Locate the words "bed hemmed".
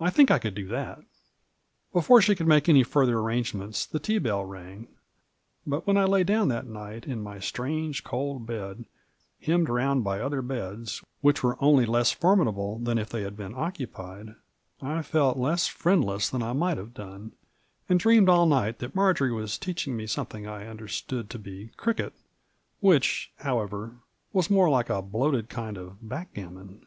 8.46-9.68